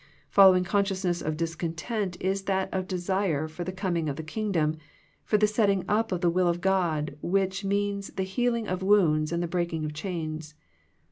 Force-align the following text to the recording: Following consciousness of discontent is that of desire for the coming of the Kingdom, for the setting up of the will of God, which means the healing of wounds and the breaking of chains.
Following 0.31 0.63
consciousness 0.63 1.21
of 1.21 1.37
discontent 1.37 2.17
is 2.19 2.45
that 2.45 2.73
of 2.73 2.87
desire 2.87 3.47
for 3.47 3.63
the 3.63 3.71
coming 3.71 4.09
of 4.09 4.15
the 4.15 4.23
Kingdom, 4.23 4.77
for 5.23 5.37
the 5.37 5.45
setting 5.45 5.85
up 5.87 6.11
of 6.11 6.21
the 6.21 6.29
will 6.31 6.47
of 6.47 6.59
God, 6.59 7.15
which 7.21 7.63
means 7.63 8.07
the 8.15 8.23
healing 8.23 8.67
of 8.67 8.81
wounds 8.81 9.31
and 9.31 9.43
the 9.43 9.47
breaking 9.47 9.85
of 9.85 9.93
chains. 9.93 10.55